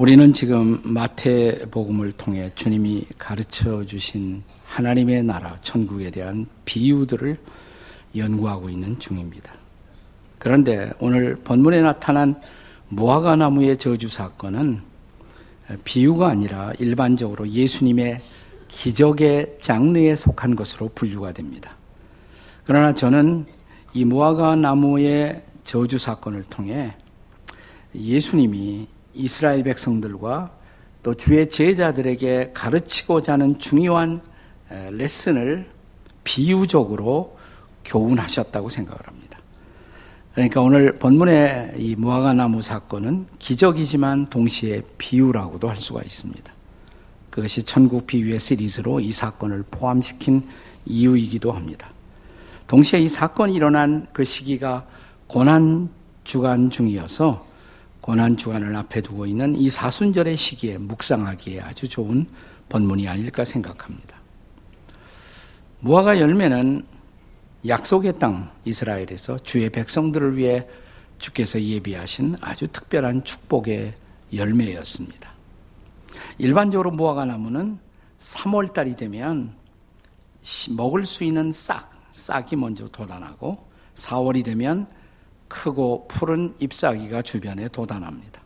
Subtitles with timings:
[0.00, 7.38] 우리는 지금 마태복음을 통해 주님이 가르쳐 주신 하나님의 나라 천국에 대한 비유들을
[8.16, 9.52] 연구하고 있는 중입니다.
[10.38, 12.40] 그런데 오늘 본문에 나타난
[12.88, 14.80] 무화과 나무의 저주 사건은
[15.84, 18.22] 비유가 아니라 일반적으로 예수님의
[18.68, 21.76] 기적의 장르에 속한 것으로 분류가 됩니다.
[22.64, 23.44] 그러나 저는
[23.92, 26.94] 이 무화과 나무의 저주 사건을 통해
[27.94, 30.52] 예수님이 이스라엘 백성들과
[31.02, 34.20] 또 주의 제자들에게 가르치고자 하는 중요한
[34.92, 35.68] 레슨을
[36.24, 37.38] 비유적으로
[37.84, 39.38] 교훈하셨다고 생각을 합니다.
[40.34, 46.52] 그러니까 오늘 본문의 이 무화과 나무 사건은 기적이지만 동시에 비유라고도 할 수가 있습니다.
[47.30, 50.46] 그것이 천국 비유의 시리즈로 이 사건을 포함시킨
[50.86, 51.90] 이유이기도 합니다.
[52.66, 54.86] 동시에 이 사건이 일어난 그 시기가
[55.26, 55.88] 고난
[56.22, 57.46] 주간 중이어서
[58.00, 62.26] 고난 주간을 앞에 두고 있는 이 사순절의 시기에 묵상하기에 아주 좋은
[62.68, 64.18] 본문이 아닐까 생각합니다.
[65.80, 66.86] 무화과 열매는
[67.66, 70.66] 약속의 땅 이스라엘에서 주의 백성들을 위해
[71.18, 73.94] 주께서 예비하신 아주 특별한 축복의
[74.34, 75.30] 열매였습니다.
[76.38, 77.78] 일반적으로 무화과 나무는
[78.20, 79.54] 3월 달이 되면
[80.70, 84.88] 먹을 수 있는 싹, 싹이 먼저 돋아나고 4월이 되면
[85.50, 88.40] 크고 푸른 잎사귀가 주변에 돋아납니다.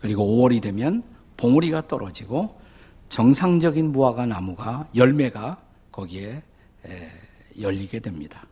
[0.00, 1.04] 그리고 5월이 되면
[1.36, 2.58] 봉우리가 떨어지고
[3.10, 5.58] 정상적인 무화과 나무가 열매가
[5.92, 6.42] 거기에
[7.60, 8.44] 열리게 됩니다.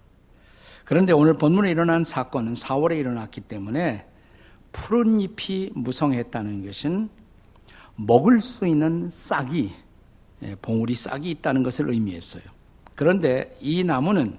[0.85, 4.07] 그런데 오늘 본문에 일어난 사건은 4월에 일어났기 때문에
[4.71, 7.09] 푸른 잎이 무성했다는 것은
[7.97, 9.73] 먹을 수 있는 싹이
[10.61, 12.43] 봉우리 싹이 있다는 것을 의미했어요.
[12.95, 14.37] 그런데 이 나무는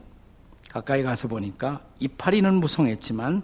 [0.75, 3.43] 가까이 가서 보니까 이파리는 무성했지만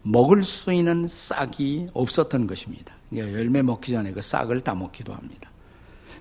[0.00, 2.94] 먹을 수 있는 싹이 없었던 것입니다.
[3.14, 5.50] 열매 먹기 전에 그 싹을 따먹기도 합니다.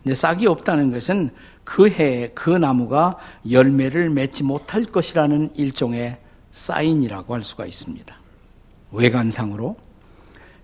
[0.03, 1.29] 근데 싹이 없다는 것은
[1.63, 3.17] 그 해에 그 나무가
[3.49, 6.17] 열매를 맺지 못할 것이라는 일종의
[6.51, 8.13] 사인이라고 할 수가 있습니다.
[8.91, 9.77] 외관상으로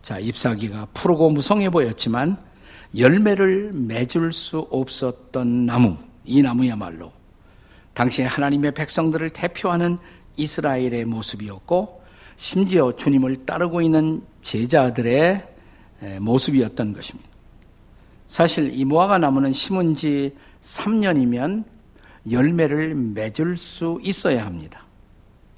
[0.03, 2.35] 자 잎사귀가 푸르고 무성해 보였지만
[2.97, 5.95] 열매를 맺을 수 없었던 나무
[6.25, 7.16] 이 나무야말로
[7.97, 9.97] 당시 하나님의 백성들을 대표하는
[10.35, 12.03] 이스라엘의 모습이었고
[12.35, 15.41] 심지어 주님을 따르고 있는 제자들의
[16.21, 17.27] 모습이었던 것입니다.
[18.27, 21.63] 사실 이 무화과 나무는 심은 지 3년이면
[22.29, 24.85] 열매를 맺을 수 있어야 합니다.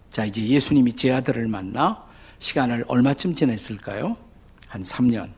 [0.09, 2.05] 자, 이제 예수님이 제 아들을 만나
[2.37, 4.15] 시간을 얼마쯤 지냈을까요?
[4.65, 5.31] 한 3년.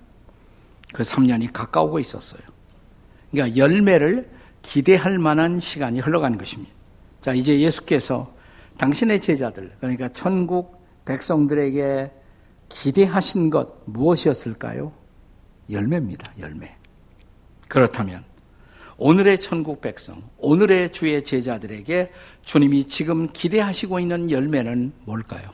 [0.94, 2.44] 그 3년이 가까우고 있었어요.
[3.32, 4.30] 그러니까 열매를
[4.62, 6.80] 기대할 만한 시간이 흘러간 것입니다.
[7.22, 8.34] 자, 이제 예수께서
[8.78, 12.12] 당신의 제자들, 그러니까 천국 백성들에게
[12.70, 14.92] 기대하신 것 무엇이었을까요?
[15.70, 16.34] 열매입니다.
[16.40, 16.76] 열매.
[17.68, 18.24] 그렇다면
[18.98, 22.12] 오늘의 천국 백성, 오늘의 주의 제자들에게
[22.44, 25.52] 주님이 지금 기대하시고 있는 열매는 뭘까요?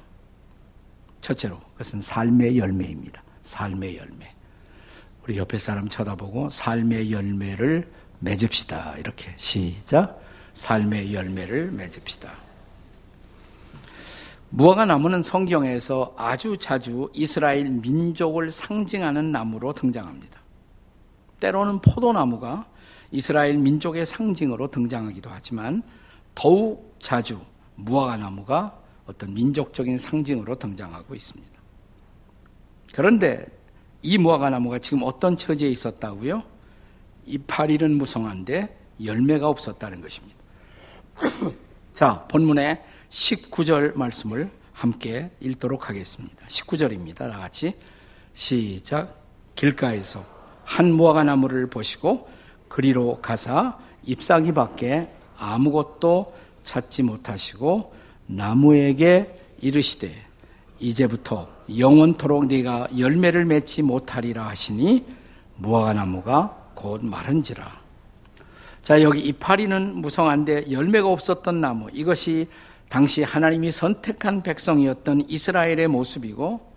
[1.22, 3.24] 첫째로 그것은 삶의 열매입니다.
[3.42, 4.34] 삶의 열매.
[5.24, 8.98] 우리 옆에 사람 쳐다보고 삶의 열매를 맺읍시다.
[8.98, 10.27] 이렇게 시작.
[10.58, 12.32] 삶의 열매를 맺읍시다.
[14.50, 20.40] 무화과 나무는 성경에서 아주 자주 이스라엘 민족을 상징하는 나무로 등장합니다.
[21.40, 22.66] 때로는 포도나무가
[23.12, 25.84] 이스라엘 민족의 상징으로 등장하기도 하지만
[26.34, 27.40] 더욱 자주
[27.76, 31.52] 무화과 나무가 어떤 민족적인 상징으로 등장하고 있습니다.
[32.94, 33.46] 그런데
[34.02, 36.42] 이 무화과 나무가 지금 어떤 처지에 있었다고요?
[37.28, 40.37] 이파리는 무성한데 열매가 없었다는 것입니다.
[41.94, 46.36] 자, 본문에 19절 말씀을 함께 읽도록 하겠습니다.
[46.48, 47.18] 19절입니다.
[47.18, 47.74] 다 같이
[48.34, 49.24] 시작.
[49.56, 50.24] 길가에서
[50.64, 52.30] 한 무화과 나무를 보시고
[52.68, 57.94] 그리로 가사 잎사귀 밖에 아무것도 찾지 못하시고
[58.28, 60.14] 나무에게 이르시되
[60.80, 65.06] 이제부터 영원토록 네가 열매를 맺지 못하리라 하시니
[65.56, 67.87] 무화과 나무가 곧 마른지라.
[68.88, 71.90] 자, 여기 이파리는 무성한데 열매가 없었던 나무.
[71.92, 72.48] 이것이
[72.88, 76.74] 당시 하나님이 선택한 백성이었던 이스라엘의 모습이고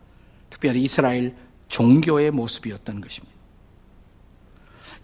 [0.51, 1.37] 특별히 이스라엘
[1.69, 3.37] 종교의 모습이었던 것입니다.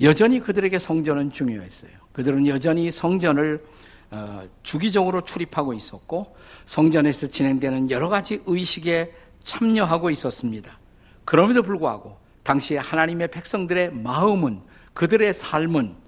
[0.00, 1.92] 여전히 그들에게 성전은 중요했어요.
[2.12, 3.64] 그들은 여전히 성전을
[4.10, 9.14] 어, 주기적으로 출입하고 있었고 성전에서 진행되는 여러 가지 의식에
[9.44, 10.76] 참여하고 있었습니다.
[11.24, 14.60] 그럼에도 불구하고 당시 하나님의 백성들의 마음은
[14.92, 16.05] 그들의 삶은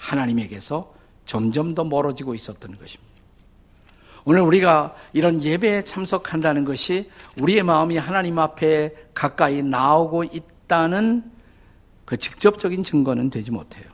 [0.00, 0.92] 하나님에게서
[1.26, 3.10] 점점 더 멀어지고 있었던 것입니다.
[4.24, 11.30] 오늘 우리가 이런 예배에 참석한다는 것이 우리의 마음이 하나님 앞에 가까이 나오고 있다는
[12.04, 13.84] 그 직접적인 증거는 되지 못해요.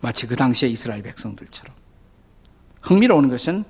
[0.00, 1.74] 마치 그 당시에 이스라엘 백성들처럼.
[2.82, 3.64] 흥미로운 것은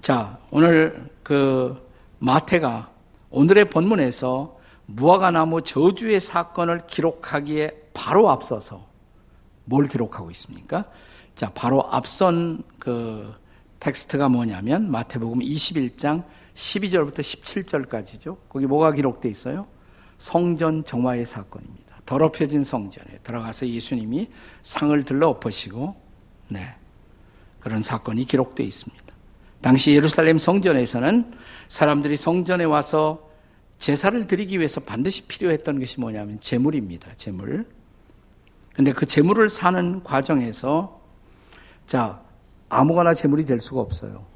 [0.00, 1.84] 자, 오늘 그
[2.18, 2.90] 마태가
[3.30, 4.56] 오늘의 본문에서
[4.86, 8.86] 무화과나무 저주의 사건을 기록하기에 바로 앞서서
[9.66, 10.90] 뭘 기록하고 있습니까?
[11.34, 13.34] 자, 바로 앞선 그
[13.78, 16.24] 텍스트가 뭐냐면 마태복음 21장
[16.54, 18.38] 12절부터 17절까지죠.
[18.48, 19.66] 거기 뭐가 기록되어 있어요?
[20.18, 22.00] 성전 정화의 사건입니다.
[22.06, 24.30] 더럽혀진 성전에 들어가서 예수님이
[24.62, 25.94] 상을 들러 엎으시고
[26.48, 26.60] 네.
[27.60, 29.04] 그런 사건이 기록되어 있습니다.
[29.60, 31.34] 당시 예루살렘 성전에서는
[31.68, 33.28] 사람들이 성전에 와서
[33.78, 37.12] 제사를 드리기 위해서 반드시 필요했던 것이 뭐냐면 재물입니다.
[37.16, 37.66] 재물.
[38.76, 41.00] 근데 그 재물을 사는 과정에서
[41.88, 42.20] 자,
[42.68, 44.26] 아무거나 재물이 될 수가 없어요.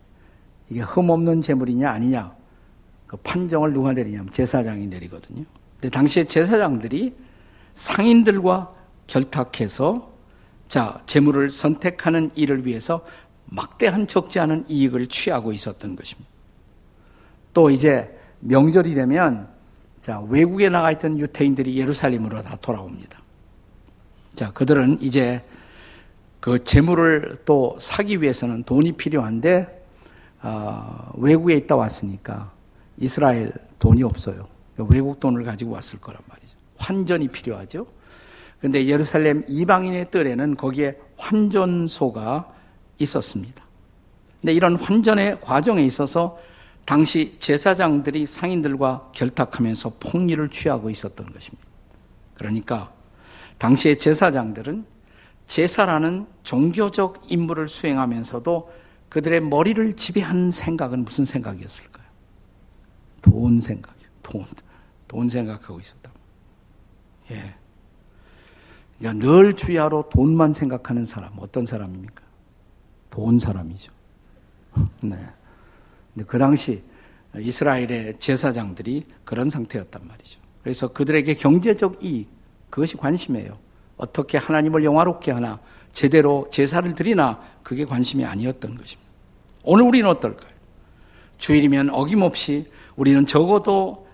[0.71, 2.35] 이게 흠없는 재물이냐 아니냐
[3.07, 5.45] 그 판정을 누가 내리냐면 제사장이 내리거든요.
[5.75, 7.15] 근데 당시에 제사장들이
[7.75, 8.73] 상인들과
[9.07, 10.11] 결탁해서
[10.71, 13.05] 자 재물을 선택하는 일을 위해서
[13.45, 16.31] 막대한 적지 않은 이익을 취하고 있었던 것입니다.
[17.53, 19.49] 또 이제 명절이 되면
[20.01, 23.21] 자 외국에 나가 있던 유태인들이 예루살렘으로 다 돌아옵니다.
[24.35, 25.43] 자 그들은 이제
[26.41, 29.81] 그 재물을 또 사기 위해서는 돈이 필요한데
[30.43, 32.51] 어, 외국에 있다 왔으니까
[32.97, 34.49] 이스라엘 돈이 없어요.
[34.89, 36.49] 외국 돈을 가지고 왔을 거란 말이죠.
[36.79, 37.87] 환전이 필요하죠.
[38.61, 42.53] 근데 예루살렘 이방인의 뜰에는 거기에 환전소가
[42.99, 43.65] 있었습니다.
[44.41, 46.39] 근데 이런 환전의 과정에 있어서
[46.87, 51.67] 당시 제사장들이 상인들과 결탁하면서 폭리를 취하고 있었던 것입니다.
[52.35, 52.93] 그러니까
[53.61, 54.87] 당시의 제사장들은
[55.47, 58.73] 제사라는 종교적 임무를 수행하면서도
[59.11, 62.07] 그들의 머리를 지배한 생각은 무슨 생각이었을까요?
[63.21, 64.09] 돈 생각이요.
[64.23, 64.47] 돈.
[65.07, 66.11] 돈 생각하고 있었다.
[67.33, 67.55] 예.
[68.99, 72.23] 그러니까 늘 주야로 돈만 생각하는 사람, 어떤 사람입니까?
[73.11, 73.93] 돈 사람이죠.
[75.03, 75.17] 네.
[76.15, 76.83] 근데 그 당시
[77.37, 80.41] 이스라엘의 제사장들이 그런 상태였단 말이죠.
[80.63, 82.40] 그래서 그들에게 경제적 이익,
[82.71, 83.59] 그것이 관심이에요.
[83.97, 85.59] 어떻게 하나님을 영화롭게 하나,
[85.93, 89.11] 제대로 제사를 드리나, 그게 관심이 아니었던 것입니다.
[89.63, 90.51] 오늘 우리는 어떨까요?
[91.39, 94.09] 주일이면 어김없이 우리는 적어도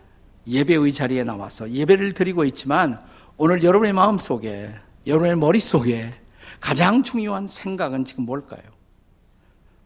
[0.46, 3.00] 예배의 자리에 나와서 예배를 드리고 있지만
[3.36, 4.70] 오늘 여러분의 마음 속에,
[5.06, 6.14] 여러분의 머릿속에
[6.60, 8.62] 가장 중요한 생각은 지금 뭘까요?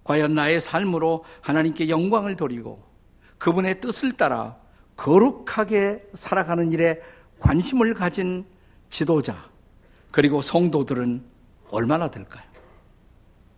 [0.05, 2.83] 과연 나의 삶으로 하나님께 영광을 돌리고
[3.39, 4.57] 그분의 뜻을 따라
[4.97, 7.01] 거룩하게 살아가는 일에
[7.39, 8.45] 관심을 가진
[8.91, 9.49] 지도자,
[10.11, 11.25] 그리고 성도들은
[11.71, 12.45] 얼마나 될까요?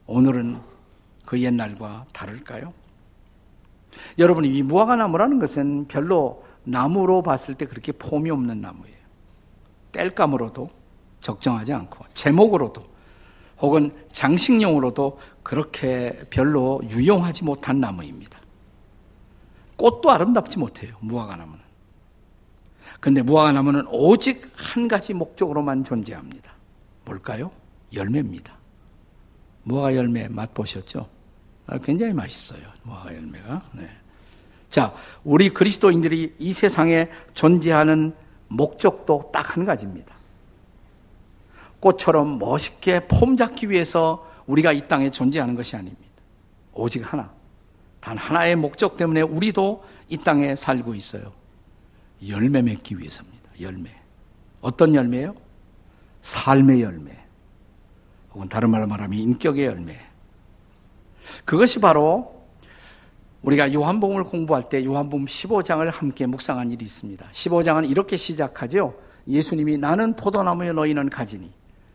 [0.07, 0.61] 오늘은
[1.25, 2.73] 그 옛날과 다를까요?
[4.19, 8.97] 여러분, 이 무화과 나무라는 것은 별로 나무로 봤을 때 그렇게 폼이 없는 나무예요.
[9.93, 10.71] 땔감으로도
[11.21, 12.83] 적정하지 않고, 제목으로도
[13.61, 18.39] 혹은 장식용으로도 그렇게 별로 유용하지 못한 나무입니다.
[19.77, 21.72] 꽃도 아름답지 못해요, 무화과 나무는.
[23.01, 26.53] 근데 무화과 나무는 오직 한 가지 목적으로만 존재합니다.
[27.05, 27.51] 뭘까요?
[27.93, 28.55] 열매입니다.
[29.65, 31.09] 무화과 열매 맛보셨죠?
[31.67, 32.61] 아, 굉장히 맛있어요.
[32.83, 33.63] 무화과 열매가.
[33.73, 33.89] 네.
[34.71, 38.15] 자, 우리 그리스도인들이 이 세상에 존재하는
[38.49, 40.15] 목적도 딱 한 가지입니다.
[41.81, 46.03] 꽃처럼 멋있게 폼 잡기 위해서 우리가 이 땅에 존재하는 것이 아닙니다.
[46.73, 47.33] 오직 하나.
[48.01, 51.33] 단 하나의 목적 때문에 우리도 이 땅에 살고 있어요.
[52.29, 53.51] 열매 맺기 위해서입니다.
[53.61, 53.91] 열매.
[54.61, 55.35] 어떤 열매요?
[56.23, 57.17] 삶의 열매.
[58.35, 59.99] 혹은 다른 말로 말하면 인격의 열매.
[61.45, 62.43] 그것이 바로
[63.43, 67.27] 우리가 요한복음을 공부할 때 요한복음 15장을 함께 묵상한 일이 있습니다.
[67.33, 68.95] 15장은 이렇게 시작하죠.
[69.27, 71.53] 예수님이 나는 포도나무에 너희는 가지니.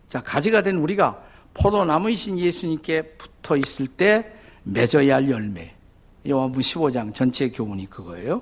[0.10, 1.22] 자, 가지가 된 우리가
[1.54, 5.74] 포도나무이신 예수님께 붙어 있을 때 맺어야 할 열매.
[6.28, 8.42] 요한복음 15장 전체 교훈이 그거예요.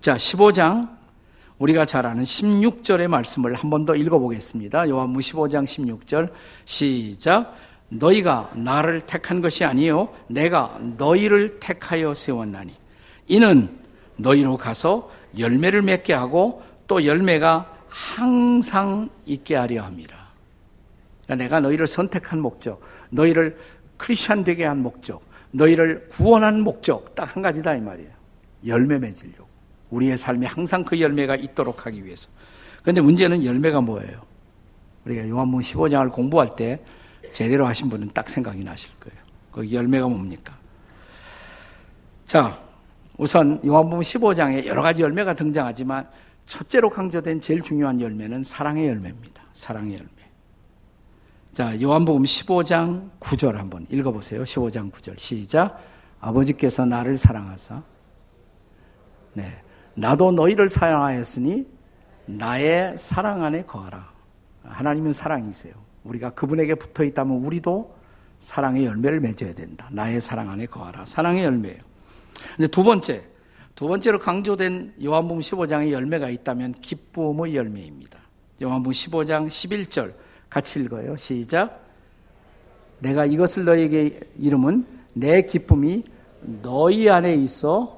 [0.00, 0.95] 자, 15장
[1.58, 4.88] 우리가 잘 아는 16절의 말씀을 한 번 더 읽어보겠습니다.
[4.88, 6.30] 요한무 15장 16절
[6.64, 7.54] 시작.
[7.88, 12.74] 너희가 나를 택한 것이 아니요 내가 너희를 택하여 세웠나니
[13.28, 13.70] 이는
[14.16, 20.16] 너희로 가서 열매를 맺게 하고 또 열매가 항상 있게 하려 함이라.
[21.24, 23.56] 그러니까 내가 너희를 선택한 목적, 너희를
[23.96, 25.22] 크리스천 되게 한 목적,
[25.52, 28.10] 너희를 구원한 목적 딱 한 가지다 이 말이에요.
[28.66, 29.45] 열매 맺으려고.
[29.90, 32.28] 우리의 삶에 항상 그 열매가 있도록 하기 위해서.
[32.82, 34.20] 그런데 문제는 열매가 뭐예요?
[35.04, 36.80] 우리가 요한복음 15장을 공부할 때
[37.32, 39.18] 제대로 하신 분은 딱 생각이 나실 거예요.
[39.52, 40.56] 그 열매가 뭡니까?
[42.26, 42.60] 자,
[43.16, 46.08] 우선 요한복음 15장에 여러 가지 열매가 등장하지만
[46.46, 49.42] 첫째로 강조된 제일 중요한 열매는 사랑의 열매입니다.
[49.52, 50.10] 사랑의 열매.
[51.54, 54.42] 자, 요한복음 15장 9절 한번 읽어 보세요.
[54.42, 55.18] 15장 9절.
[55.18, 55.80] 시작.
[56.20, 57.82] 아버지께서 나를 사랑하사,
[59.34, 59.62] 네.
[59.96, 61.66] 나도 너희를 사랑하였으니
[62.26, 64.12] 나의 사랑 안에 거하라.
[64.62, 65.74] 하나님은 사랑이세요.
[66.04, 67.96] 우리가 그분에게 붙어 있다면 우리도
[68.38, 69.88] 사랑의 열매를 맺어야 된다.
[69.92, 71.06] 나의 사랑 안에 거하라.
[71.06, 71.80] 사랑의 열매예요.
[72.56, 73.24] 근데 두 번째,
[73.74, 78.18] 두 번째로 강조된 요한복음 15장의 열매가 있다면 기쁨의 열매입니다.
[78.62, 80.14] 요한복음 15장 11절
[80.50, 81.16] 같이 읽어요.
[81.16, 81.84] 시작.
[82.98, 86.04] 내가 이것을 너에게 이름은 내 기쁨이
[86.62, 87.95] 너희 안에 있어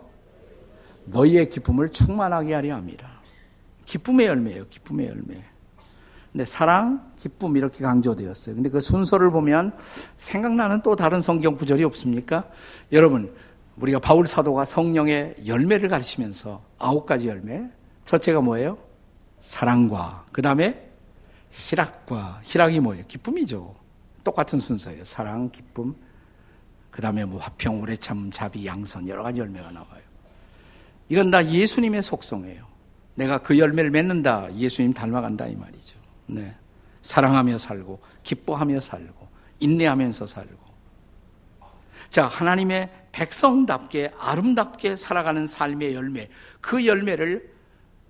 [1.11, 3.19] 너희의 기쁨을 충만하게 하려 함이라.
[3.87, 4.67] 기쁨의 열매예요.
[4.69, 5.45] 기쁨의 열매.
[6.33, 8.55] 근데 사랑, 기쁨 이렇게 강조되었어요.
[8.55, 9.75] 근데 그 순서를 보면
[10.17, 12.49] 생각나는 또 다른 성경 구절이 없습니까?
[12.93, 13.35] 여러분,
[13.77, 17.65] 우리가 바울 사도가 성령의 열매를 가르치면서 아홉 가지 열매.
[18.05, 18.79] 첫째가 뭐예요?
[19.41, 20.91] 사랑과 그다음에
[21.51, 23.05] 희락과 희락이 뭐예요?
[23.07, 23.75] 기쁨이죠.
[24.23, 25.05] 똑같은 순서예요.
[25.05, 25.95] 사랑, 기쁨.
[26.91, 30.08] 그다음에 뭐 화평, 우레참, 자비, 양선 여러 가지 열매가 나와요.
[31.09, 32.67] 이건 다 예수님의 속성이에요.
[33.15, 34.55] 내가 그 열매를 맺는다.
[34.55, 35.99] 예수님 닮아간다 이 말이죠.
[36.27, 36.55] 네.
[37.03, 39.29] 사랑하며 살고 기뻐하며 살고
[39.61, 40.69] 인내하면서 살고
[42.11, 46.29] 자, 하나님의 백성답게 아름답게 살아가는 삶의 열매,
[46.61, 47.53] 그 열매를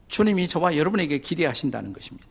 [0.07, 2.27] 주님이 저와 여러분에게 기대하신다는 것입니다.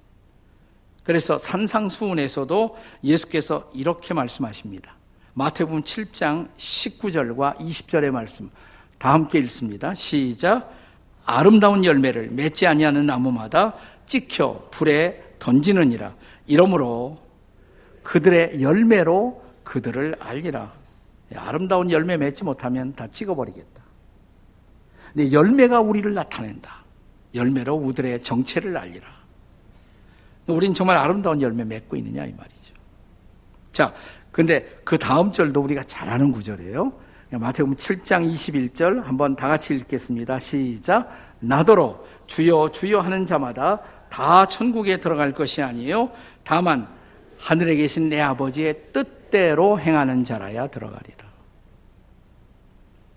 [1.03, 4.95] 그래서 산상수훈에서도 예수께서 이렇게 말씀하십니다.
[5.33, 8.49] 마태복음 7장 19절과 20절의 말씀
[8.97, 9.93] 다 함께 읽습니다.
[9.93, 10.71] 시작.
[11.25, 13.73] 아름다운 열매를 맺지 아니하는 나무마다
[14.07, 16.15] 찍혀 불에 던지느니라.
[16.47, 17.19] 이러므로
[18.03, 20.71] 그들의 열매로 그들을 알리라.
[21.35, 23.83] 아름다운 열매 맺지 못하면 다 찍어버리겠다.
[25.13, 26.83] 근데 열매가 우리를 나타낸다.
[27.35, 29.07] 열매로 우들의 정체를 알리라.
[30.47, 32.73] 우린 정말 아름다운 열매 맺고 있느냐 이 말이죠.
[33.73, 33.93] 자,
[34.31, 36.93] 근데 그 다음 절도 우리가 잘 아는 구절이에요.
[37.31, 40.39] 마태복음 7장 21절 한번 다 같이 읽겠습니다.
[40.39, 41.09] 시작.
[41.41, 46.09] 나더러 주여 주여 하는 자마다 다 천국에 들어갈 것이 아니에요.
[46.45, 46.87] 다만
[47.37, 51.27] 하늘에 계신 내 아버지의 뜻대로 행하는 자라야 들어가리라.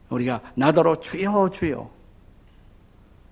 [0.08, 1.88] 우리가 나더러 주여 주여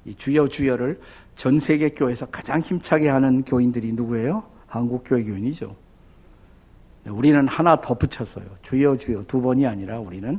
[0.04, 1.00] 이 주여 주여를
[1.34, 4.44] 전 세계 교회에서 가장 힘차게 하는 교인들이 누구예요?
[4.68, 5.74] 한국 교회 교인이죠.
[7.06, 8.46] 우리는 하나 더 붙였어요.
[8.62, 10.38] 주여 주여 두 번이 아니라 우리는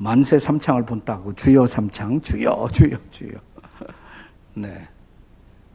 [0.00, 3.32] 만세 삼창을 본다고 주여 삼창 주여 주여 주여.
[4.54, 4.88] 네.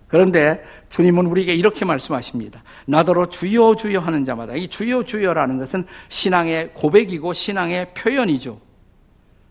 [0.08, 2.64] 그런데 주님은 우리에게 이렇게 말씀하십니다.
[2.88, 8.60] 나더러 주여 주여 하는 자마다 이 주여 주여라는 것은 신앙의 고백이고 신앙의 표현이죠.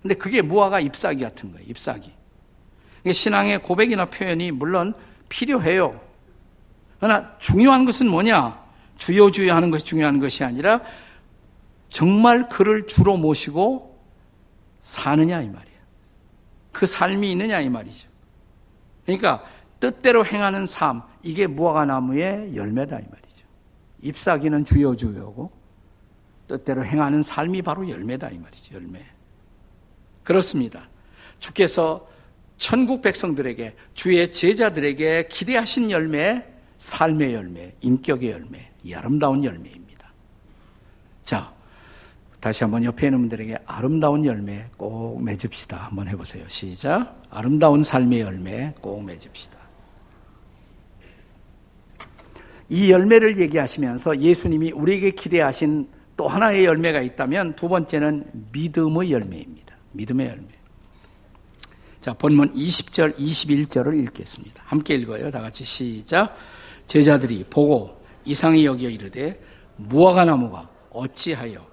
[0.02, 1.66] 근데 그게 무화과 잎사귀 같은 거예요.
[1.68, 2.10] 잎사귀.
[3.12, 4.92] 신앙의 고백이나 표현이 물론
[5.28, 6.00] 필요해요.
[6.98, 8.60] 그러나 중요한 것은 뭐냐?
[8.96, 10.80] 주여 주여 하는 것이 중요한 것이 아니라
[11.90, 13.93] 정말 그를 주로 모시고
[14.84, 15.78] 사느냐 이 말이에요.
[16.70, 18.06] 그 삶이 있느냐 이 말이죠.
[19.06, 19.42] 그러니까
[19.80, 23.46] 뜻대로 행하는 삶 이게 무화과 나무의 열매다 이 말이죠.
[24.02, 25.50] 잎사귀는 주여 주여고
[26.46, 28.74] 뜻대로 행하는 삶이 바로 열매다 이 말이죠.
[28.74, 29.00] 열매.
[30.22, 30.90] 그렇습니다.
[31.38, 32.06] 주께서
[32.58, 40.12] 천국 백성들에게 주의 제자들에게 기대하신 열매, 삶의 열매, 인격의 열매, 이 아름다운 열매입니다.
[41.24, 41.53] 자,
[42.44, 45.78] 다시 한번 옆에 있는 분들에게 아름다운 열매 꼭 맺읍시다.
[45.78, 46.44] 한번 해보세요.
[46.46, 47.22] 시작.
[47.30, 49.58] 아름다운 삶의 열매 꼭 맺읍시다.
[52.68, 59.74] 이 열매를 얘기하시면서 예수님이 우리에게 기대하신 또 하나의 열매가 있다면 두 번째는 믿음의 열매입니다.
[59.92, 60.48] 믿음의 열매.
[62.02, 64.62] 자, 본문 20절, 21절을 읽겠습니다.
[64.66, 65.30] 함께 읽어요.
[65.30, 66.36] 다 같이 시작.
[66.88, 69.40] 제자들이 보고 이상히 여겨 이르되
[69.76, 71.72] 무화과 나무가 어찌하여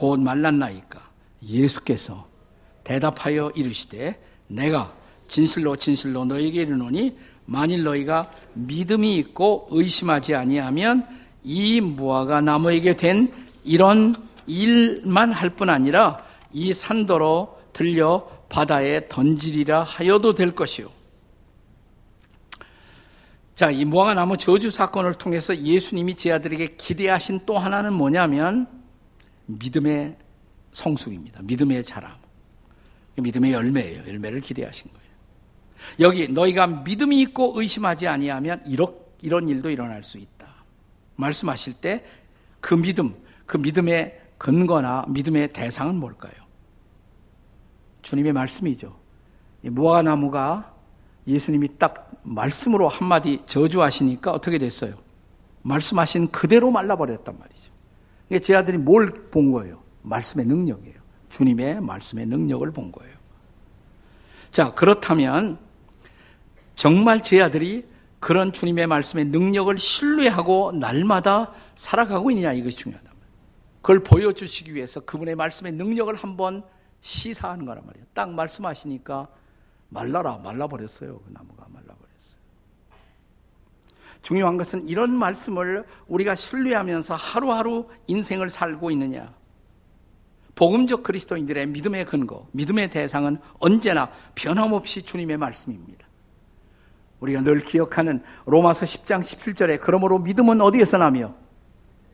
[0.00, 0.98] 곧 말랐나이까
[1.42, 2.26] 예수께서
[2.84, 4.94] 대답하여 이르시되 내가
[5.28, 11.04] 진실로 진실로 너에게 이르노니 만일 너희가 믿음이 있고 의심하지 아니하면
[11.44, 13.30] 이 무화과 나무에게 된
[13.62, 14.14] 이런
[14.46, 20.88] 일만 할 뿐 아니라 이 산도로 들려 바다에 던지리라 하여도 될 것이요.
[23.54, 28.79] 자, 이 무화과 나무 저주 사건을 통해서 예수님이 제 아들에게 기대하신 또 하나는 뭐냐면
[29.58, 30.16] 믿음의
[30.72, 31.42] 성숙입니다.
[31.42, 32.12] 믿음의 자람.
[33.16, 34.06] 믿음의 열매예요.
[34.06, 35.10] 열매를 기대하신 거예요.
[36.00, 40.48] 여기 너희가 믿음이 있고 의심하지 아니하면 이런 일도 일어날 수 있다.
[41.16, 42.04] 말씀하실 때
[42.60, 43.14] 그 믿음,
[43.46, 46.32] 그 믿음의 근거나 믿음의 대상은 뭘까요?
[48.02, 48.96] 주님의 말씀이죠.
[49.62, 50.74] 무화과 나무가
[51.26, 54.94] 예수님이 딱 말씀으로 한마디 저주하시니까 어떻게 됐어요?
[55.62, 57.59] 말씀하신 그대로 말라버렸단 말이죠.
[58.30, 59.82] 그러니까 제 아들이 뭘 본 거예요?
[60.02, 60.98] 말씀의 능력이에요.
[61.28, 63.14] 주님의 말씀의 능력을 본 거예요.
[64.50, 65.58] 자, 그렇다면
[66.74, 67.86] 정말 제 아들이
[68.18, 73.10] 그런 주님의 말씀의 능력을 신뢰하고 날마다 살아가고 있느냐 이것이 중요하다.
[73.82, 76.62] 그걸 보여주시기 위해서 그분의 말씀의 능력을 한번
[77.00, 78.06] 시사하는 거란 말이에요.
[78.14, 79.28] 딱 말씀하시니까
[79.88, 81.20] 말라라 말라버렸어요.
[81.20, 82.09] 그 나무가 말라버렸어요.
[84.22, 89.34] 중요한 것은 이런 말씀을 우리가 신뢰하면서 하루하루 인생을 살고 있느냐.
[90.54, 96.06] 복음적 그리스도인들의 믿음의 근거, 믿음의 대상은 언제나 변함없이 주님의 말씀입니다.
[97.20, 101.34] 우리가 늘 기억하는 로마서 10장 17절에 그러므로 믿음은 어디에서 나며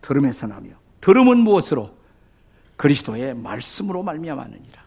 [0.00, 0.70] 들음에서 나며
[1.00, 1.96] 들음은 무엇으로
[2.76, 4.86] 그리스도의 말씀으로 말미암았느니라.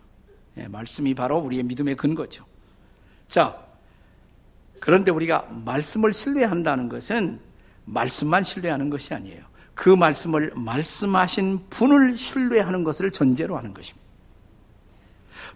[0.57, 2.45] 예, 말씀이 바로 우리의 믿음의 근거죠.
[3.29, 3.68] 자,
[4.89, 7.39] 그런데 우리가 말씀을 신뢰한다는 것은
[7.85, 9.45] 말씀만 신뢰하는 것이 아니에요.
[9.75, 14.09] 그 말씀을 말씀하신 분을 신뢰하는 것을 전제로 하는 것입니다.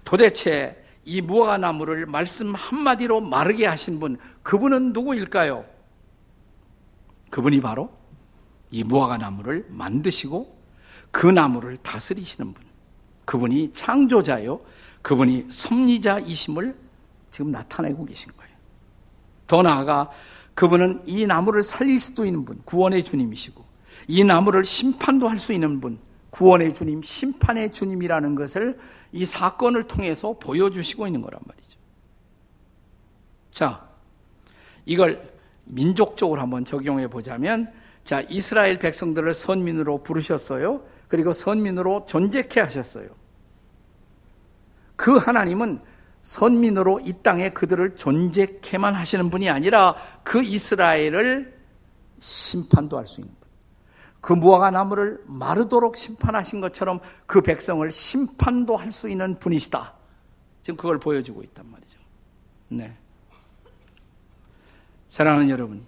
[0.06, 5.66] 도대체 이 무화과 나무를 말씀 한마디로 마르게 하신 분, 그분은 누구일까요?
[7.32, 7.92] 그분이 바로
[8.70, 10.56] 이 무화과 나무를 만드시고
[11.10, 12.64] 그 나무를 다스리시는 분.
[13.26, 14.62] 그분이 창조자요.
[15.02, 16.76] 그분이 섭리자이심을
[17.32, 18.53] 지금 나타내고 계신 거예요.
[19.48, 20.10] 더 나아가
[20.56, 23.64] 그분은 이 나무를 살릴 수도 있는 분, 구원의 주님이시고
[24.08, 28.78] 이 나무를 심판도 할 수 있는 분, 구원의 주님, 심판의 주님이라는 것을
[29.12, 31.78] 이 사건을 통해서 보여주시고 있는 거란 말이죠.
[33.52, 33.88] 자,
[34.86, 35.32] 이걸
[35.66, 37.72] 민족적으로 한번 적용해 보자면,
[38.04, 40.84] 자, 이스라엘 백성들을 선민으로 부르셨어요.
[41.08, 43.10] 그리고 선민으로 존재케 하셨어요.
[44.96, 45.80] 그 하나님은
[46.24, 51.54] 선민으로 이 땅에 그들을 존재케만 하시는 분이 아니라 그 이스라엘을
[52.18, 53.50] 심판도 할 수 있는 분.
[54.22, 59.94] 그 무화과 나무를 마르도록 심판하신 것처럼 그 백성을 심판도 할 수 있는 분이시다.
[60.62, 62.00] 지금 그걸 보여주고 있단 말이죠.
[62.70, 62.94] 네.
[65.10, 65.86] 사랑하는 여러분,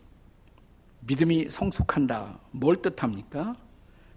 [1.00, 2.40] 믿음이 성숙한다.
[2.52, 3.56] 뭘 뜻합니까?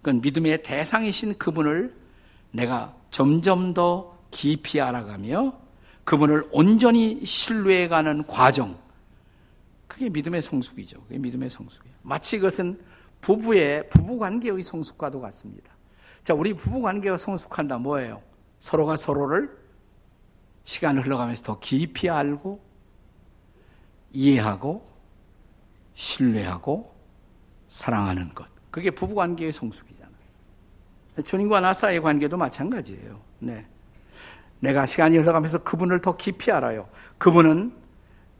[0.01, 1.95] 그건 믿음의 대상이신 그분을
[2.51, 5.68] 내가 점점 더 깊이 알아가며
[6.09, 8.75] 그분을 온전히 신뢰해가는 과정.
[9.87, 11.03] 그게 믿음의 성숙이죠.
[11.03, 11.95] 그게 믿음의 성숙이에요.
[12.01, 12.81] 마치 그것은
[13.21, 15.71] 부부의 부부 관계의 성숙과도 같습니다.
[16.23, 18.23] 자, 우리 부부 관계가 성숙한다 뭐예요?
[18.59, 19.55] 서로가 서로를
[20.63, 22.59] 시간을 흘러가면서 더 깊이 알고
[24.11, 24.89] 이해하고
[25.93, 26.91] 신뢰하고
[27.67, 28.47] 사랑하는 것.
[28.71, 30.15] 그게 부부 관계의 성숙이잖아요.
[31.23, 33.21] 주님과 나 사이의 관계도 마찬가지예요.
[33.37, 33.67] 네.
[34.59, 36.87] 내가 시간이 흘러가면서 그분을 더 깊이 알아요.
[37.17, 37.73] 그분은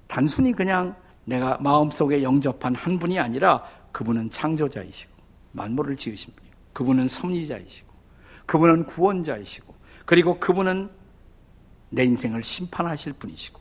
[0.07, 5.11] 단순히 그냥 내가 마음속에 영접한 한 분이 아니라 그분은 창조자이시고
[5.51, 7.93] 만물을 지으신 분이고 그분은 섭리자이시고
[8.45, 10.89] 그분은 구원자이시고 그리고 그분은
[11.89, 13.59] 내 인생을 심판하실 분이시고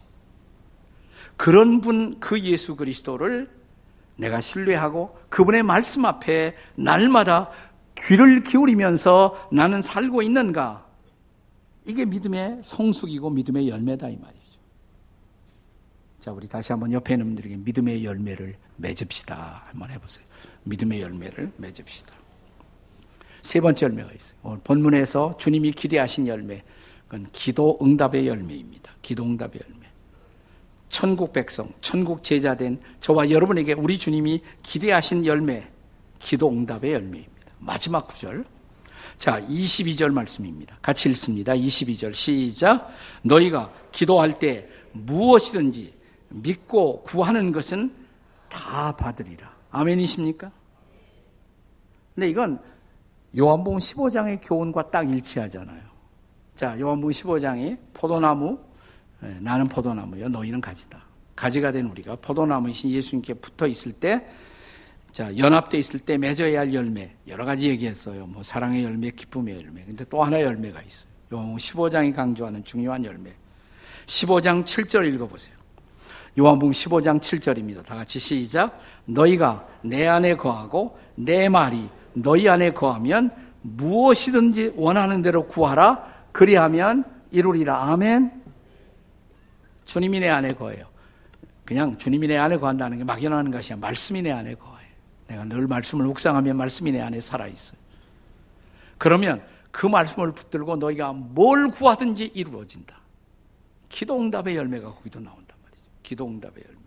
[1.37, 3.49] 그런 분 그 예수 그리스도를
[4.17, 7.51] 내가 신뢰하고 그분의 말씀 앞에 날마다
[7.97, 10.88] 귀를 기울이면서 나는 살고 있는가?
[11.89, 14.39] 이게 믿음의 성숙이고 믿음의 열매다 이 말이죠.
[16.21, 19.65] 자, 우리 다시 한번 옆에 있는 분들에게 믿음의 열매를 맺읍시다.
[19.69, 20.27] 한번 해보세요.
[20.65, 22.15] 믿음의 열매를 맺읍시다.
[23.41, 24.39] 세 번째 열매가 있어요.
[24.43, 26.63] 오늘 본문에서 주님이 기대하신 열매,
[27.07, 28.93] 그건 기도 응답의 열매입니다.
[29.01, 29.87] 기도 응답의 열매.
[30.91, 35.67] 천국 백성, 천국 제자된 저와 여러분에게 우리 주님이 기대하신 열매,
[36.19, 37.53] 기도 응답의 열매입니다.
[37.59, 38.45] 마지막 구절.
[39.19, 40.79] 자, 22절 말씀입니다.
[40.81, 41.53] 같이 읽습니다.
[41.53, 42.89] 22절 시작.
[43.23, 45.95] 너희가 기도할 때 무엇이든지
[46.29, 47.93] 믿고 구하는 것은
[48.49, 49.53] 다 받으리라.
[49.71, 50.53] 아멘이십니까?
[52.15, 52.61] 근데 이건
[53.37, 55.83] 요한복음 15장의 교훈과 딱 일치하잖아요.
[56.57, 58.59] 자, 요한복음 15장이 포도나무,
[59.25, 61.05] 예, 나는 포도나무요, 너희는 가지다.
[61.37, 64.27] 가지가 된 우리가 포도나무이신 예수님께 붙어 있을 때,
[65.13, 68.27] 자, 연합돼 있을 때 맺어야 할 열매, 여러 가지 얘기했어요.
[68.27, 69.85] 뭐, 사랑의 열매, 기쁨의 열매.
[69.85, 71.11] 근데 또 하나의 열매가 있어요.
[71.33, 73.33] 요한복음 15장이 강조하는 중요한 열매.
[74.07, 75.55] 15장 7절 읽어 보세요.
[76.39, 77.85] 요한복음 15장 7절입니다.
[77.85, 78.81] 다 같이 시작.
[79.07, 83.31] 너희가 내 안에 거하고 내 말이 너희 안에 거하면
[83.63, 86.27] 무엇이든지 원하는 대로 구하라.
[86.33, 87.91] 그리하면 이루리라.
[87.93, 88.43] 아멘.
[89.85, 90.87] 주님이 내 안에 거해요.
[91.65, 94.78] 그냥 주님이 내 안에 거한다는 게 막연한 것이 아니라 말씀이 내 안에 거해.
[95.29, 97.79] 내가 늘 말씀을 묵상하면 말씀이 내 안에 살아있어요.
[98.97, 102.99] 그러면 그 말씀을 붙들고 너희가 뭘 구하든지 이루어진다.
[103.89, 105.83] 기도 응답의 열매가 거기도 나온단 말이죠.
[106.03, 106.79] 기도응답의 열매.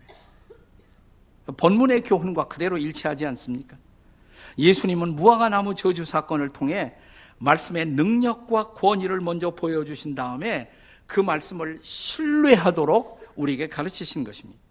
[1.56, 3.76] 본문의 교훈과 그대로 일치하지 않습니까?
[4.58, 6.94] 예수님은 무화과 나무 저주 사건을 통해
[7.38, 10.70] 말씀의 능력과 권위를 먼저 보여주신 다음에
[11.06, 14.61] 그 말씀을 신뢰하도록 우리에게 가르치신 것입니다.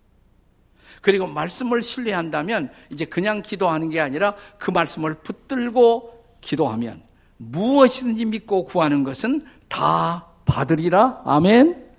[1.02, 7.02] 그리고 말씀을 신뢰한다면 이제 그냥 기도하는 게 아니라 그 말씀을 붙들고 기도하면
[7.38, 11.24] 무엇이든지 믿고 구하는 것은 다 받으리라.
[11.26, 11.90] 아멘.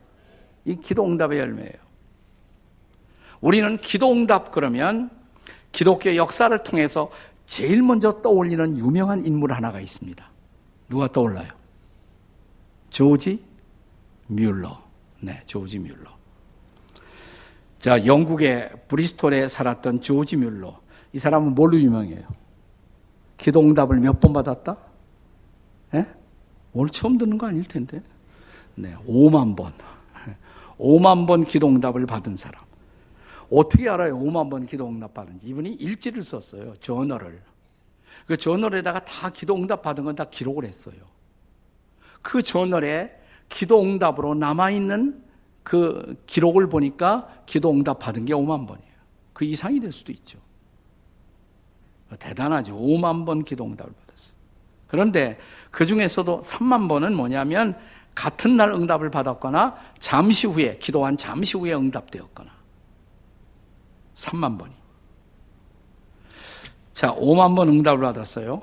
[0.65, 1.83] 이 기도 응답의 열매예요.
[3.41, 5.11] 우리는 기도 응답 그러면
[5.73, 7.11] 기독교 역사를 통해서
[7.49, 10.31] 제일 먼저 떠올리는 유명한 인물 하나가 있습니다.
[10.89, 11.49] 누가 떠올라요?
[12.91, 13.43] 조지
[14.29, 14.81] 뮬러.
[15.21, 16.22] 네, 조지 뮬러.
[17.83, 20.81] 자, 영국의 브리스톨에 살았던 조지 뮬러.
[21.13, 22.23] 이 사람은 뭘로 유명해요?
[23.39, 24.77] 기도응답을 몇 번 받았다?
[25.95, 26.07] 예?
[26.73, 28.01] 오늘 처음 듣는 거 아닐 텐데.
[28.77, 29.73] 네, 5만 번.
[30.79, 32.63] 5만 번 기도응답을 받은 사람.
[33.51, 34.17] 어떻게 알아요?
[34.17, 35.49] 5만 번 기도응답 받은지.
[35.49, 36.77] 이분이 일지를 썼어요.
[36.79, 37.43] 저널을.
[38.29, 40.95] 그 저널에다가 다 기도응답 받은 건 다 기록을 했어요.
[42.23, 43.11] 그 저널에
[43.49, 45.25] 기도응답으로 남아있는
[45.63, 48.93] 그 기록을 보니까 기도 응답 받은 게 5만 번이에요.
[49.33, 50.39] 그 이상이 될 수도 있죠.
[52.19, 52.77] 대단하죠.
[52.79, 54.33] 5만 번 기도 응답을 받았어요.
[54.87, 55.39] 그런데
[55.71, 57.75] 그 중에서도 3만 번은 뭐냐면
[58.15, 62.51] 같은 날 응답을 받았거나 잠시 후에, 기도한 잠시 후에 응답되었거나.
[64.15, 64.75] 3만 번이.
[66.95, 68.63] 자, 5만 번 응답을 받았어요.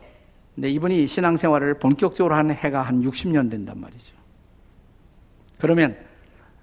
[0.53, 4.13] 근데 이분이 신앙생활을 본격적으로 한 해가 한 60년 된단 말이죠.
[5.57, 5.97] 그러면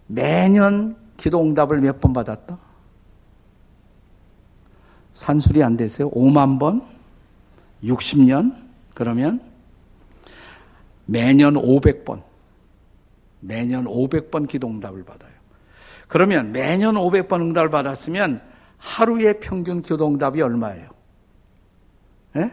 [0.07, 2.59] 매년 기도 응답을 몇 번 받았다?
[5.13, 6.11] 산술이 안 되세요?
[6.11, 6.83] 5만 번?
[7.83, 8.55] 60년?
[8.95, 9.41] 그러면
[11.07, 12.23] 매년 500번.
[13.41, 15.31] 매년 500번 기도 응답을 받아요.
[16.09, 18.43] 그러면 매년 500번 응답을 받았으면
[18.79, 20.89] 하루의 평균 기도 응답이 얼마예요?
[22.37, 22.51] 예?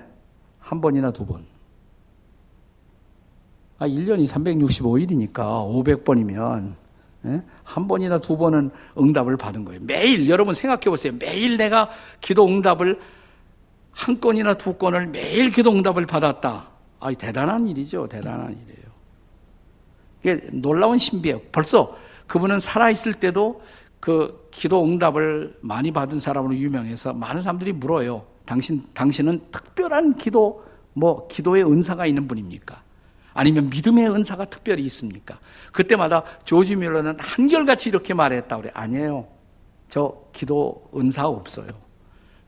[0.59, 1.45] 한 번이나 두 번.
[3.79, 6.82] 아, 1년이 365일이니까 500번이면 예?
[7.63, 9.79] 한 번이나 두 번은 응답을 받은 거예요.
[9.83, 11.13] 매일 여러분 생각해 보세요.
[11.19, 11.89] 매일 내가
[12.21, 12.99] 기도 응답을
[13.91, 16.69] 한 건이나 두 건을 매일 기도 응답을 받았다.
[16.99, 18.07] 아, 대단한 일이죠.
[18.07, 18.83] 대단한 일이에요.
[20.21, 21.41] 이게 놀라운 신비예요.
[21.51, 23.61] 벌써 그분은 살아 있을 때도
[23.99, 28.25] 그 기도 응답을 많이 받은 사람으로 유명해서 많은 사람들이 물어요.
[28.45, 32.82] 당신 당신은 특별한 기도 뭐 기도의 은사가 있는 분입니까?
[33.33, 35.39] 아니면 믿음의 은사가 특별히 있습니까?
[35.71, 38.71] 그때마다 조지 밀러는 한결같이 이렇게 말했다 그래.
[38.73, 39.27] 아니에요.
[39.89, 41.67] 저 기도 은사 없어요.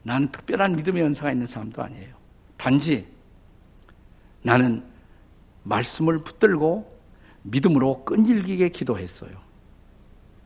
[0.03, 2.15] 나는 특별한 믿음의 은사가 있는 사람도 아니에요.
[2.57, 3.07] 단지
[4.43, 4.83] 나는
[5.63, 6.95] 말씀을 붙들고
[7.41, 9.31] 믿음으로 끈질기게 기도했어요.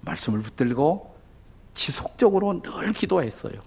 [0.02, 1.16] 말씀을 붙들고
[1.76, 3.62] 지속적으로 늘 기도했어요.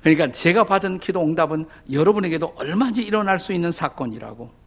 [0.00, 4.59] 그러니까 제가 받은 기도 응답은 여러분에게도 얼마든지 일어날 수 있는 사건이라고.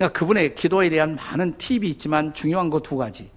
[0.00, 3.30] 그러니까 그분의 기도에 대한 많은 팁이 있지만 중요한 거 두 가지.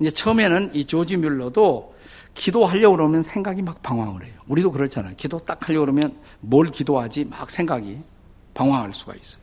[0.00, 1.94] 이제 처음에는 이 조지 뮬러도
[2.34, 4.34] 기도하려고 그러면 생각이 막 방황을 해요.
[4.48, 5.14] 우리도 그렇잖아요.
[5.16, 8.00] 기도 딱 하려고 그러면 뭘 기도하지 막 생각이
[8.54, 9.40] 방황할 수가 있어요.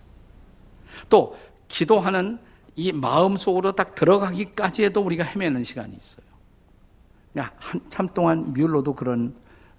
[1.07, 1.37] 또
[1.69, 2.37] 기도하는
[2.75, 6.25] 이 마음 속으로 딱 들어가기까지 해도 우리가 헤매는 시간이 있어요.
[7.31, 9.33] 그러니까 한참 동안 뮬러도 그런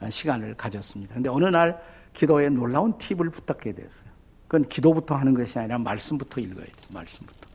[0.09, 1.15] 시간을 가졌습니다.
[1.15, 1.83] 근데 어느 날
[2.15, 4.08] 기도에 놀라운 팁을 부탁하게 됐어요.
[4.49, 6.75] 그건 기도부터 하는 것이 아니라 말씀부터 읽어야 돼요.
[6.91, 7.49] 말씀부터.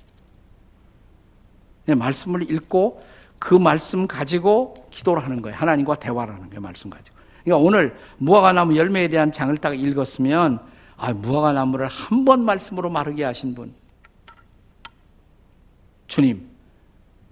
[1.86, 3.02] 네, 말씀을 읽고
[3.40, 5.58] 그 말씀 가지고 기도를 하는 거예요.
[5.58, 6.62] 하나님과 대화를 하는 거예요.
[6.62, 7.18] 말씀 가지고.
[7.44, 10.60] 그러니까 오늘 무화과나무 열매에 대한 장을 딱 읽었으면
[10.96, 13.74] 아, 무화과나무를 한 번 말씀으로 마르게 하신 분.
[16.08, 16.48] 주님,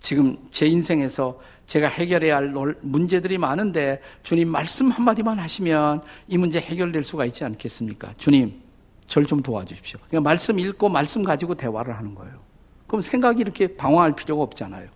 [0.02, 7.04] 지금 제 인생에서 제가 해결해야 할 문제들이 많은데 주님 말씀 한마디만 하시면 이 문제 해결될
[7.06, 8.14] 수가 있지 않겠습니까?
[8.18, 8.61] 주님,
[9.12, 10.00] 절 좀 도와주십시오.
[10.08, 12.40] 그러니까 말씀 읽고 말씀 가지고 대화를 하는 거예요.
[12.88, 14.88] 그럼 생각이 이렇게 방황할 필요가 없잖아요.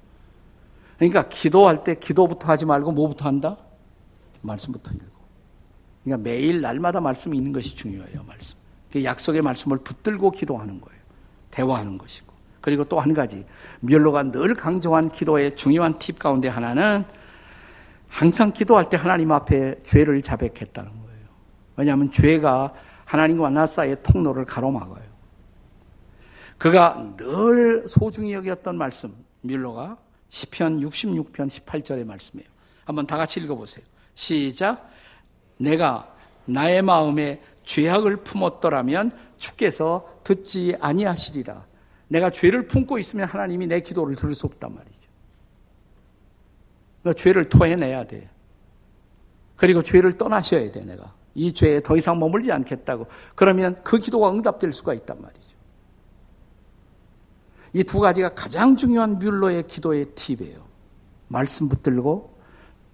[0.98, 3.58] 그러니까 기도할 때 기도부터 하지 말고 뭐부터 한다?
[4.42, 5.20] 말씀부터 읽고.
[6.04, 8.58] 그러니까 매일 날마다 말씀이 있는 것이 중요해요, 말씀.
[8.92, 11.02] 그 약속의 말씀을 붙들고 기도하는 거예요.
[11.52, 12.34] 대화하는 것이고.
[12.62, 13.46] 그리고 또 한 가지,
[13.82, 17.04] 멸로가 늘 강조한 기도의 중요한 팁 가운데 하나는
[18.08, 21.28] 항상 기도할 때 하나님 앞에 죄를 자백했다는 거예요.
[21.76, 22.74] 왜냐하면 죄가
[23.06, 25.04] 하나님과 나 사이의 통로를 가로막아요.
[26.58, 29.98] 그가 늘 소중히 여겼던 말씀, 뮬러가
[30.32, 32.50] 10편 66편 18절의 말씀이에요.
[32.86, 33.86] 한번 다 같이 읽어보세요.
[34.16, 34.90] 시작.
[35.58, 36.14] 내가
[36.46, 41.66] 나의 마음에 죄악을 품었더라면 주께서 듣지 아니하시리라.
[42.08, 44.96] 내가 죄를 품고 있으면 하나님이 내 기도를 들을 수 없단 말이죠.
[47.04, 48.30] 너 죄를 토해내야 돼.
[49.56, 51.14] 그리고 죄를 떠나셔야 돼, 내가.
[51.36, 53.08] 이 죄에 더 이상 머물지 않겠다고.
[53.36, 55.56] 그러면 그 기도가 응답될 수가 있단 말이죠.
[57.74, 60.64] 이 두 가지가 가장 중요한 뮬러의 기도의 팁이에요.
[61.28, 62.40] 말씀 붙들고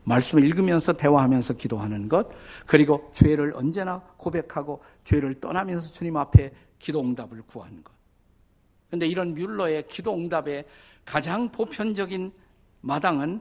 [0.04, 2.30] 말씀을 읽으면서 대화하면서 기도하는 것,
[2.66, 7.94] 그리고 죄를 언제나 고백하고 죄를 떠나면서 주님 앞에 기도 응답을 구하는 것.
[8.90, 10.66] 근데 이런 뮬러의 기도 응답의
[11.06, 12.34] 가장 보편적인
[12.82, 13.40] 마당은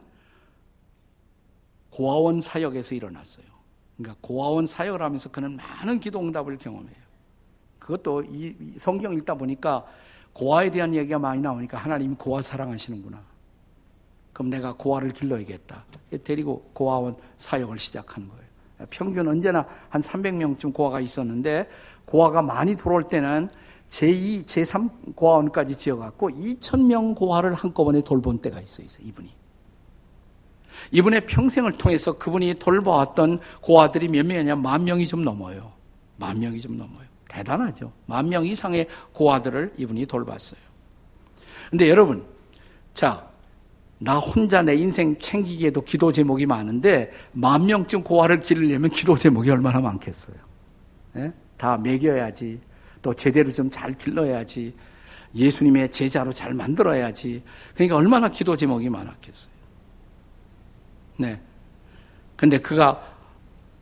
[1.88, 3.49] 고아원 사역에서 일어났어요.
[4.00, 6.96] 그러니까 고아원 사역을 하면서 그는 많은 기도 응답을 경험해요.
[7.78, 9.84] 그것도 이 성경 읽다 보니까
[10.32, 13.20] 고아에 대한 얘기가 많이 나오니까 하나님이 고아 사랑하시는구나.
[14.32, 15.84] 그럼 내가 고아를 길러야겠다.
[16.24, 18.40] 데리고 고아원 사역을 시작하는 거예요.
[18.88, 21.68] 평균 언제나 한 300명쯤 고아가 있었는데
[22.06, 23.50] 고아가 많이 들어올 때는
[23.90, 29.39] 제2, 제3 고아원까지 지어갖고 2,000명 고아를 한꺼번에 돌본 때가 있어요, 이분이.
[30.92, 34.56] 이분의 평생을 통해서 그분이 돌봐왔던 고아들이 몇 명이냐?
[34.56, 35.72] 만 명이 좀 넘어요.
[36.16, 37.06] 만 명이 좀 넘어요.
[37.28, 37.92] 대단하죠.
[38.06, 40.60] 만 명 이상의 고아들을 이분이 돌봤어요.
[41.70, 42.24] 근데 여러분,
[42.94, 43.28] 자,
[43.98, 49.78] 나 혼자 내 인생 챙기기에도 기도 제목이 많은데 만 명쯤 고아를 기르려면 기도 제목이 얼마나
[49.80, 50.36] 많겠어요.
[51.12, 51.32] 네?
[51.56, 52.60] 다 먹여야지.
[53.02, 54.74] 또 제대로 좀 잘 길러야지.
[55.34, 57.42] 예수님의 제자로 잘 만들어야지.
[57.74, 59.52] 그러니까 얼마나 기도 제목이 많았겠어요.
[61.20, 61.38] 네.
[62.36, 63.02] 근데 그가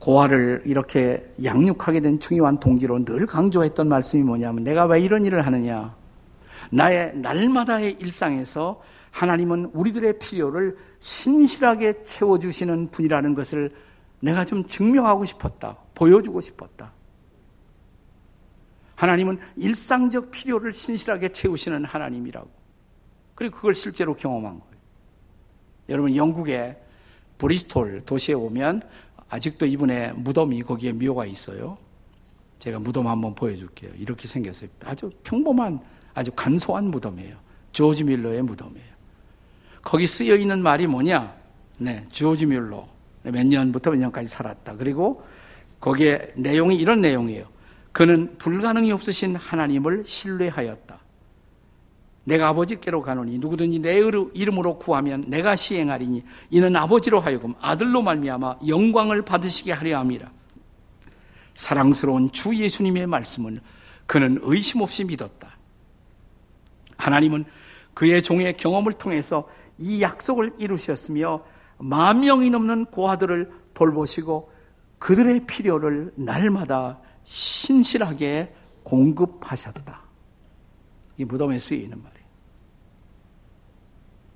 [0.00, 5.96] 고아를 이렇게 양육하게 된 중요한 동기로 늘 강조했던 말씀이 뭐냐면 내가 왜 이런 일을 하느냐.
[6.72, 13.70] 나의 날마다의 일상에서 하나님은 우리들의 필요를 신실하게 채워주시는 분이라는 것을
[14.20, 15.76] 내가 좀 증명하고 싶었다.
[15.94, 16.92] 보여주고 싶었다.
[18.96, 22.50] 하나님은 일상적 필요를 신실하게 채우시는 하나님이라고.
[23.36, 24.74] 그리고 그걸 실제로 경험한 거예요.
[25.88, 26.76] 여러분, 영국에
[27.38, 28.82] 브리스톨 도시에 오면
[29.30, 31.78] 아직도 이분의 무덤이 거기에 묘가 있어요.
[32.58, 33.92] 제가 무덤 한번 보여줄게요.
[33.98, 34.68] 이렇게 생겼어요.
[34.84, 35.80] 아주 평범한,
[36.14, 37.36] 아주 간소한 무덤이에요.
[37.72, 38.88] 조지 밀러의 무덤이에요.
[39.82, 41.34] 거기 쓰여 있는 말이 뭐냐?
[41.78, 42.88] 네, 조지 뮬러.
[43.22, 44.76] 몇 년부터 몇 년까지 살았다.
[44.76, 45.22] 그리고
[45.80, 47.46] 거기에 내용이 이런 내용이에요.
[47.92, 50.97] 그는 불가능이 없으신 하나님을 신뢰하였다.
[52.28, 53.96] 내가 아버지께로 가노니 누구든지 내
[54.34, 60.30] 이름으로 구하면 내가 시행하리니 이는 아버지로 하여금 아들로 말미암아 영광을 받으시게 하려 함이라.
[61.54, 63.60] 사랑스러운 주 예수님의 말씀을
[64.06, 65.56] 그는 의심 없이 믿었다.
[66.98, 67.46] 하나님은
[67.94, 71.42] 그의 종의 경험을 통해서 이 약속을 이루셨으며
[71.78, 74.52] 만 명이 넘는 고아들을 돌보시고
[74.98, 80.02] 그들의 필요를 날마다 신실하게 공급하셨다.
[81.16, 82.17] 이 무덤에 쓰이는 말이에요.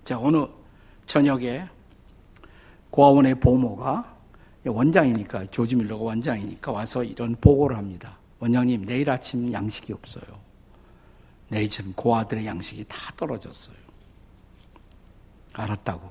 [0.04, 0.46] 자, 어느
[1.06, 1.64] 저녁에
[2.90, 4.16] 고아원의 보모가
[4.64, 8.18] 원장이니까, 조지 밀러가 원장이니까 와서 이런 보고를 합니다.
[8.38, 10.24] 원장님, 내일 아침 양식이 없어요.
[11.48, 13.76] 내일 지금 고아들의 양식이 다 떨어졌어요.
[15.52, 16.10] 알았다고.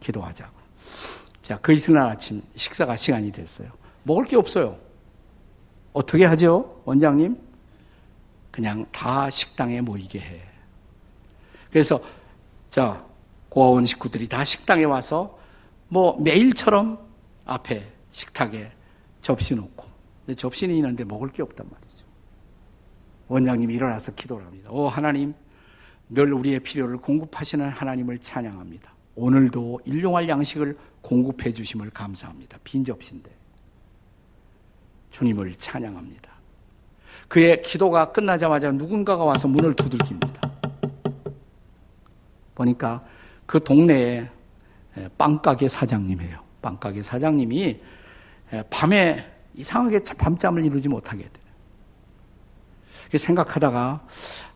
[0.00, 0.56] 기도하자고.
[1.42, 3.70] 자, 그 이튿날 아침 식사가 시간이 됐어요.
[4.02, 4.78] 먹을 게 없어요.
[5.92, 6.82] 어떻게 하죠?
[6.84, 7.38] 원장님?
[8.50, 10.42] 그냥 다 식당에 모이게 해.
[11.70, 12.00] 그래서,
[12.76, 13.02] 자,
[13.48, 15.38] 고아원 식구들이 다 식당에 와서
[15.88, 16.98] 뭐 매일처럼
[17.46, 18.70] 앞에 식탁에
[19.22, 19.86] 접시 놓고,
[20.36, 22.04] 접시는 있는데 먹을 게 없단 말이죠.
[23.28, 24.68] 원장님이 일어나서 기도를 합니다.
[24.70, 25.32] 오, 하나님,
[26.10, 28.92] 늘 우리의 필요를 공급하시는 하나님을 찬양합니다.
[29.14, 32.58] 오늘도 일용할 양식을 공급해 주심을 감사합니다.
[32.62, 33.34] 빈 접시인데.
[35.08, 36.30] 주님을 찬양합니다.
[37.28, 40.35] 그의 기도가 끝나자마자 누군가가 와서 문을 두들깁니다.
[42.56, 43.04] 보니까
[43.46, 44.28] 그 동네에
[45.16, 46.40] 빵가게 사장님이에요.
[46.60, 47.80] 빵가게 사장님이
[48.70, 51.46] 밤에 이상하게 밤잠을 이루지 못하게 돼요.
[53.16, 54.04] 생각하다가,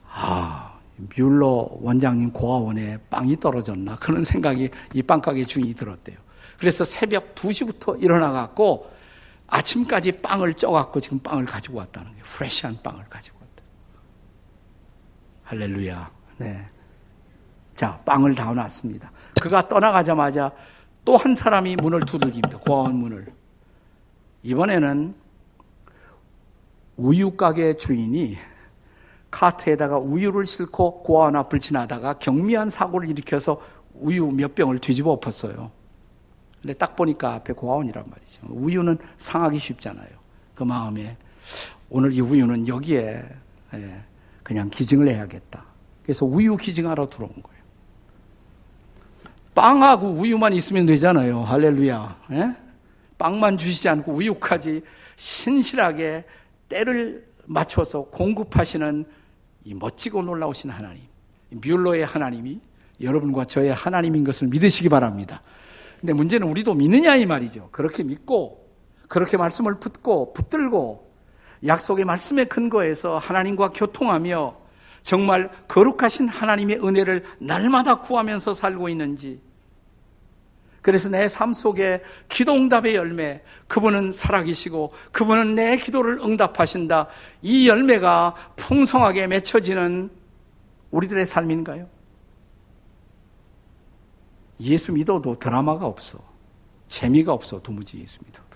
[0.08, 0.78] 아,
[1.16, 6.18] 뮬러 원장님 고아원에 빵이 떨어졌나 그런 생각이 이 빵가게 주인이 들었대요.
[6.58, 8.90] 그래서 새벽 2시부터 일어나갖고
[9.46, 13.64] 아침까지 빵을 쪄갖고 지금 빵을 가지고 왔다는 게 프레시한 빵을 가지고 왔다.
[15.44, 16.10] 할렐루야.
[16.38, 16.68] 네.
[17.80, 19.10] 자, 빵을 다 놨습니다.
[19.40, 20.52] 그가 떠나가자마자
[21.02, 22.58] 또 한 사람이 문을 두들깁니다.
[22.58, 23.32] 고아원 문을.
[24.42, 25.14] 이번에는
[26.98, 28.36] 우유가게 주인이
[29.30, 33.62] 카트에다가 우유를 싣고 고아원 앞을 지나다가 경미한 사고를 일으켜서
[33.94, 35.70] 우유 몇 병을 뒤집어 엎었어요.
[36.60, 38.40] 근데 딱 보니까 앞에 고아원이란 말이죠.
[38.50, 40.10] 우유는 상하기 쉽잖아요.
[40.54, 41.16] 그 마음에
[41.88, 43.24] 오늘 이 우유는 여기에
[43.72, 44.02] 예,
[44.42, 45.64] 그냥 기증을 해야겠다.
[46.02, 47.59] 그래서 우유 기증하러 들어온 거예요.
[49.54, 51.40] 빵하고 우유만 있으면 되잖아요.
[51.40, 52.16] 할렐루야.
[52.32, 52.56] 예?
[53.18, 54.82] 빵만 주시지 않고 우유까지
[55.16, 56.24] 신실하게
[56.68, 59.04] 때를 맞춰서 공급하시는
[59.64, 61.02] 이 멋지고 놀라우신 하나님.
[61.50, 62.60] 뮬러의 하나님이
[63.00, 65.42] 여러분과 저의 하나님인 것을 믿으시기 바랍니다.
[66.00, 67.68] 근데 문제는 우리도 믿느냐 이 말이죠.
[67.72, 68.68] 그렇게 믿고
[69.08, 71.10] 그렇게 말씀을 붙고 붙들고
[71.66, 74.59] 약속의 말씀에 근거해서 하나님과 교통하며
[75.02, 79.40] 정말 거룩하신 하나님의 은혜를 날마다 구하면서 살고 있는지
[80.82, 87.08] 그래서 내 삶 속에 기도 응답의 열매, 그분은 살아계시고 그분은 내 기도를 응답하신다.
[87.42, 90.10] 이 열매가 풍성하게 맺혀지는
[90.90, 91.86] 우리들의 삶인가요?
[94.60, 96.18] 예수 믿어도 드라마가 없어.
[96.88, 97.60] 재미가 없어.
[97.62, 98.49] 도무지 예수 믿어도.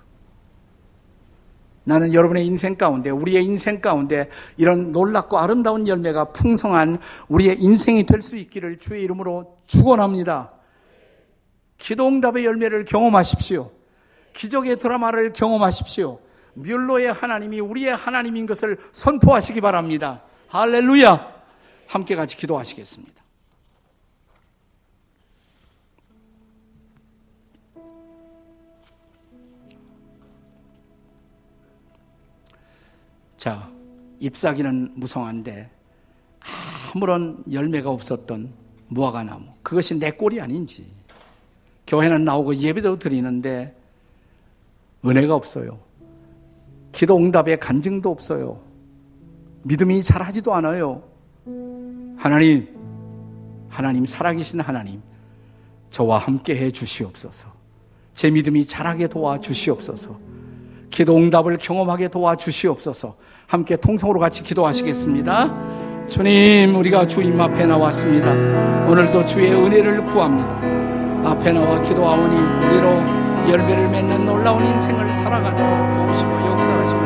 [1.84, 8.22] 나는 여러분의 인생 가운데, 우리의 인생 가운데 이런 놀랍고 아름다운 열매가 풍성한 우리의 인생이 될
[8.22, 10.52] 수 있기를 주의 이름으로 축원합니다.
[11.76, 13.70] 기도 응답의 열매를 경험하십시오.
[14.32, 16.20] 기적의 드라마를 경험하십시오.
[16.54, 20.22] 뮬로의 하나님이 우리의 하나님인 것을 선포하시기 바랍니다.
[20.48, 21.34] 할렐루야!
[21.86, 23.13] 함께 같이 기도하시겠습니다.
[33.44, 33.68] 자,
[34.20, 35.68] 잎사귀는 무성한데
[36.94, 38.50] 아무런 열매가 없었던
[38.88, 39.44] 무화과나무.
[39.62, 40.90] 그것이 내 꼴이 아닌지.
[41.86, 43.76] 교회는 나오고 예배도 드리는데
[45.04, 45.78] 은혜가 없어요.
[46.92, 48.62] 기도 응답에 간증도 없어요.
[49.64, 51.02] 믿음이 잘하지도 않아요.
[52.16, 52.66] 하나님,
[53.68, 55.02] 하나님 살아계신 하나님,
[55.90, 57.52] 저와 함께 해 주시옵소서.
[58.14, 60.18] 제 믿음이 자라게 도와 주시옵소서.
[60.88, 63.22] 기도 응답을 경험하게 도와 주시옵소서.
[63.54, 66.08] 함께 통성으로 같이 기도하시겠습니다.
[66.08, 68.32] 주님, 우리가 주님 앞에 나왔습니다.
[68.90, 70.56] 오늘도 주의 은혜를 구합니다.
[71.24, 72.36] 앞에 나와 기도하오니
[72.66, 72.88] 우리로
[73.48, 77.04] 열매를 맺는 놀라운 인생을 살아가도록 도우시고 역사하시고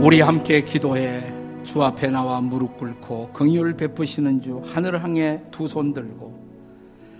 [0.00, 1.27] 우리 함께 기도해
[1.68, 6.48] 주 앞에 나와 무릎 꿇고 긍휼 베푸시는 주 하늘 향해 두 손 들고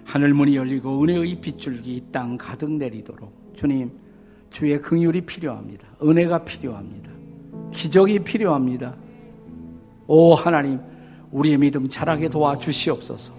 [0.07, 3.91] 하늘 문이 열리고 은혜의 빗줄기 이땅 가득 내리도록 주님,
[4.49, 5.87] 주의 긍휼이 필요합니다.
[6.03, 7.11] 은혜가 필요합니다.
[7.75, 8.95] 기적이 필요합니다.
[10.07, 10.81] 오 하나님,
[11.31, 13.35] 우리의 믿음 자라게 도와 주시옵소서.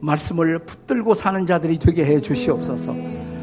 [0.00, 2.94] 말씀을 붙들고 사는 자들이 되게 해 주시옵소서.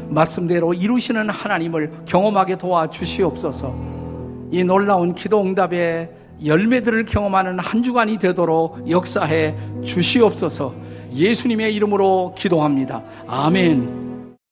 [0.08, 3.72] 말씀대로 이루시는 하나님을 경험하게 도와 주시옵소서.
[4.50, 10.74] 이 놀라운 기도 응답의 열매들을 경험하는 한 주간이 되도록 역사해 주시옵소서.
[11.14, 13.02] 예수님의 이름으로 기도합니다.
[13.26, 14.07] 아멘.